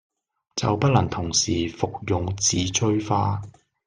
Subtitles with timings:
[0.55, 3.39] 就不能同時服用紫錐花